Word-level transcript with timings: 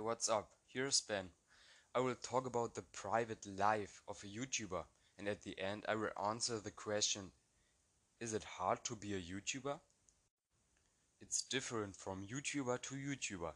Hey, 0.00 0.06
what's 0.06 0.30
up? 0.30 0.48
Here's 0.66 1.02
Ben. 1.02 1.28
I 1.94 2.00
will 2.00 2.14
talk 2.14 2.46
about 2.46 2.74
the 2.74 2.84
private 2.90 3.44
life 3.46 4.00
of 4.08 4.16
a 4.24 4.26
YouTuber, 4.26 4.82
and 5.18 5.28
at 5.28 5.42
the 5.42 5.60
end, 5.60 5.84
I 5.86 5.94
will 5.94 6.08
answer 6.26 6.58
the 6.58 6.70
question 6.70 7.32
Is 8.18 8.32
it 8.32 8.42
hard 8.44 8.82
to 8.84 8.96
be 8.96 9.12
a 9.12 9.20
YouTuber? 9.20 9.78
It's 11.20 11.42
different 11.42 11.96
from 11.96 12.26
YouTuber 12.26 12.80
to 12.80 12.94
YouTuber. 12.94 13.52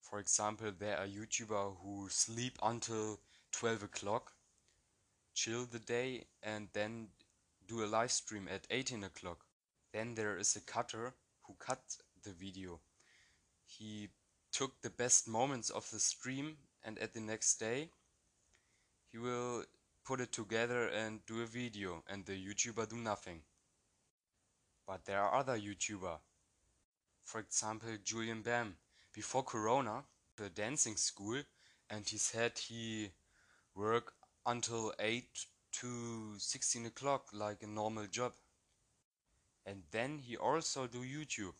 For 0.00 0.18
example, 0.18 0.72
there 0.76 0.98
are 0.98 1.06
YouTuber 1.06 1.76
who 1.80 2.08
sleep 2.10 2.58
until 2.60 3.20
12 3.52 3.84
o'clock, 3.84 4.32
chill 5.32 5.64
the 5.64 5.78
day, 5.78 6.24
and 6.42 6.66
then 6.72 7.06
do 7.68 7.84
a 7.84 7.86
live 7.86 8.10
stream 8.10 8.48
at 8.52 8.66
18 8.68 9.04
o'clock. 9.04 9.44
Then 9.92 10.16
there 10.16 10.36
is 10.38 10.56
a 10.56 10.60
cutter 10.60 11.14
who 11.46 11.54
cuts 11.60 12.02
the 12.24 12.32
video. 12.32 12.80
He 13.64 14.08
took 14.62 14.80
the 14.82 14.90
best 14.90 15.26
moments 15.26 15.70
of 15.70 15.90
the 15.90 15.98
stream 15.98 16.56
and 16.84 16.96
at 17.00 17.12
the 17.14 17.20
next 17.20 17.56
day 17.56 17.88
he 19.10 19.18
will 19.18 19.64
put 20.04 20.20
it 20.20 20.30
together 20.30 20.86
and 20.86 21.26
do 21.26 21.42
a 21.42 21.46
video 21.46 22.04
and 22.08 22.24
the 22.26 22.32
YouTuber 22.32 22.88
do 22.88 22.96
nothing. 22.96 23.40
But 24.86 25.04
there 25.04 25.20
are 25.20 25.34
other 25.34 25.58
YouTuber. 25.58 26.16
For 27.24 27.40
example, 27.40 27.88
Julien 28.04 28.42
Bam. 28.42 28.76
Before 29.12 29.42
Corona, 29.42 30.04
the 30.36 30.48
dancing 30.48 30.96
school 30.96 31.42
and 31.90 32.08
he 32.08 32.18
said 32.18 32.52
he 32.56 33.10
work 33.74 34.12
until 34.46 34.92
8 35.00 35.24
to 35.80 36.34
16 36.38 36.86
o'clock 36.86 37.30
like 37.32 37.64
a 37.64 37.66
normal 37.66 38.06
job. 38.06 38.32
And 39.66 39.82
then 39.90 40.18
he 40.18 40.36
also 40.36 40.86
do 40.86 41.00
YouTube. 41.00 41.54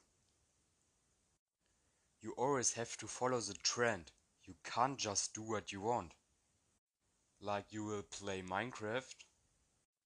You 2.22 2.32
always 2.38 2.72
have 2.72 2.96
to 2.98 3.06
follow 3.06 3.40
the 3.40 3.52
trend. 3.52 4.12
You 4.44 4.54
can't 4.64 4.96
just 4.98 5.34
do 5.34 5.42
what 5.42 5.72
you 5.72 5.82
want. 5.82 6.14
Like 7.40 7.72
you 7.72 7.84
will 7.84 8.04
play 8.04 8.40
Minecraft, 8.40 9.16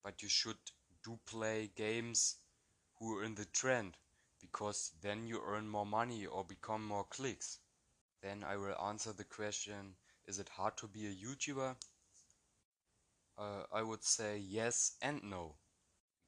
but 0.02 0.22
you 0.22 0.28
should 0.28 0.58
do 1.04 1.18
play 1.26 1.70
games 1.76 2.36
who 2.98 3.18
are 3.18 3.24
in 3.24 3.34
the 3.34 3.44
trend 3.44 3.98
because 4.40 4.92
then 5.02 5.26
you 5.26 5.42
earn 5.44 5.68
more 5.68 5.86
money 5.86 6.26
or 6.26 6.44
become 6.44 6.84
more 6.86 7.04
clicks. 7.04 7.58
Then 8.22 8.44
I 8.44 8.56
will 8.56 8.76
answer 8.80 9.12
the 9.12 9.24
question, 9.24 9.96
is 10.26 10.38
it 10.38 10.48
hard 10.50 10.76
to 10.78 10.88
be 10.88 11.06
a 11.06 11.14
YouTuber? 11.14 11.76
Uh, 13.38 13.64
I 13.72 13.82
would 13.82 14.04
say 14.04 14.38
yes 14.38 14.96
and 15.00 15.22
no. 15.22 15.56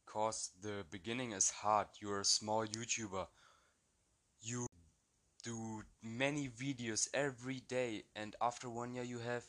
Because 0.06 0.50
the 0.62 0.84
beginning 0.90 1.32
is 1.32 1.50
hard. 1.50 1.88
You're 2.00 2.20
a 2.20 2.24
small 2.24 2.66
YouTuber. 2.66 3.28
Do 5.44 5.82
many 6.02 6.48
videos 6.48 7.08
every 7.14 7.60
day 7.60 8.04
and 8.16 8.34
after 8.40 8.68
one 8.68 8.94
year 8.94 9.04
you 9.04 9.18
have 9.18 9.44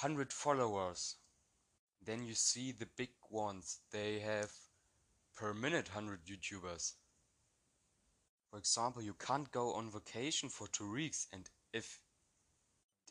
100 0.00 0.32
followers. 0.32 1.16
Then 2.04 2.26
you 2.26 2.34
see 2.34 2.72
the 2.72 2.88
big 2.96 3.10
ones. 3.30 3.78
They 3.90 4.18
have 4.18 4.50
per 5.36 5.54
minute 5.54 5.94
100 5.94 6.26
YouTubers. 6.26 6.92
For 8.50 8.58
example, 8.58 9.02
you 9.02 9.14
can't 9.14 9.50
go 9.50 9.74
on 9.74 9.90
vacation 9.90 10.48
for 10.48 10.68
two 10.68 10.90
weeks 10.90 11.26
and 11.32 11.48
if 11.72 12.00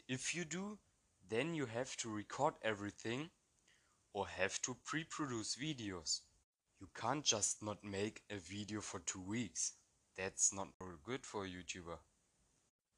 if 0.07 0.35
you 0.35 0.43
do, 0.45 0.77
then 1.29 1.55
you 1.55 1.65
have 1.65 1.95
to 1.97 2.09
record 2.09 2.55
everything 2.61 3.29
or 4.13 4.27
have 4.27 4.61
to 4.63 4.75
pre-produce 4.83 5.55
videos. 5.55 6.21
You 6.79 6.87
can't 6.93 7.23
just 7.23 7.63
not 7.63 7.83
make 7.83 8.23
a 8.29 8.35
video 8.35 8.81
for 8.81 8.99
two 8.99 9.21
weeks. 9.21 9.73
That's 10.17 10.53
not 10.53 10.69
good 11.03 11.25
for 11.25 11.45
a 11.45 11.49
YouTuber. 11.49 11.97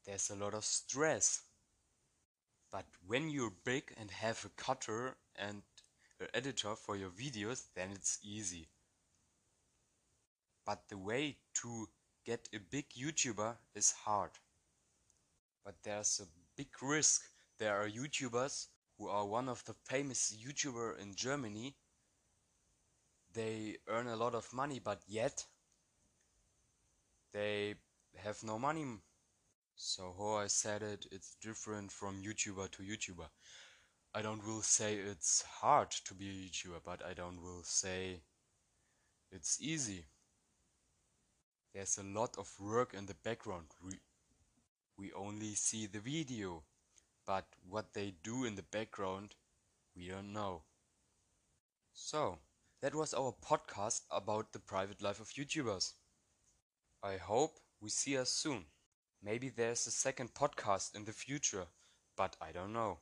There's 0.05 0.29
a 0.29 0.35
lot 0.35 0.53
of 0.53 0.65
stress. 0.65 1.41
But 2.71 2.85
when 3.07 3.29
you're 3.29 3.53
big 3.63 3.93
and 3.97 4.11
have 4.11 4.43
a 4.45 4.61
cutter 4.61 5.15
and 5.35 5.61
an 6.19 6.27
editor 6.33 6.75
for 6.75 6.95
your 6.95 7.09
videos, 7.09 7.63
then 7.73 7.91
it's 7.91 8.19
easy. 8.23 8.67
But 10.65 10.89
the 10.89 10.97
way 10.97 11.37
to 11.61 11.87
get 12.25 12.49
a 12.53 12.59
big 12.59 12.89
YouTuber 12.89 13.55
is 13.75 13.91
hard. 13.91 14.31
But 15.63 15.75
there's 15.83 16.19
a 16.21 16.27
big 16.57 16.69
risk. 16.81 17.21
There 17.57 17.75
are 17.75 17.89
YouTubers 17.89 18.67
who 18.97 19.07
are 19.07 19.25
one 19.25 19.47
of 19.47 19.63
the 19.65 19.75
famous 19.85 20.35
YouTuber 20.35 20.99
in 20.99 21.15
Germany. 21.15 21.75
They 23.33 23.77
earn 23.87 24.07
a 24.07 24.15
lot 24.15 24.35
of 24.35 24.51
money, 24.53 24.79
but 24.79 25.01
yet 25.07 25.45
they 27.35 27.75
have 28.15 28.41
no 28.43 28.57
money. 28.57 28.85
So 29.75 30.15
how 30.17 30.35
I 30.35 30.47
said 30.47 30.81
it, 30.81 31.05
it's 31.11 31.35
different 31.41 31.91
from 31.91 32.23
YouTuber 32.23 32.71
to 32.71 32.83
YouTuber. 32.83 33.27
I 34.13 34.21
don't 34.21 34.47
will 34.47 34.61
say 34.61 34.95
it's 34.95 35.41
hard 35.41 35.91
to 36.05 36.13
be 36.13 36.29
a 36.29 36.49
YouTuber, 36.49 36.79
but 36.85 37.05
I 37.05 37.13
don't 37.13 37.41
will 37.43 37.63
say 37.63 38.21
it's 39.33 39.59
easy. 39.61 40.05
There's 41.73 41.97
a 41.97 42.03
lot 42.03 42.37
of 42.37 42.49
work 42.57 42.93
in 42.93 43.05
the 43.05 43.15
background. 43.15 43.65
We, 43.83 43.99
we 44.97 45.11
only 45.11 45.55
see 45.55 45.87
the 45.87 45.99
video, 45.99 46.63
but 47.27 47.47
what 47.69 47.93
they 47.93 48.13
do 48.23 48.45
in 48.45 48.55
the 48.55 48.63
background, 48.63 49.35
we 49.93 50.07
don't 50.07 50.31
know. 50.31 50.61
So, 51.91 52.39
that 52.81 52.95
was 52.95 53.13
our 53.13 53.33
podcast 53.45 54.03
about 54.09 54.53
the 54.53 54.59
private 54.59 55.01
life 55.01 55.19
of 55.19 55.27
YouTubers. 55.31 55.91
I 57.05 57.17
hope 57.17 57.59
we 57.79 57.91
see 57.91 58.17
us 58.17 58.31
soon. 58.31 58.65
Maybe 59.21 59.49
there's 59.49 59.85
a 59.85 59.91
second 59.91 60.33
podcast 60.33 60.95
in 60.95 61.05
the 61.05 61.11
future, 61.13 61.67
but 62.17 62.35
I 62.41 62.51
don't 62.51 62.73
know. 62.73 62.97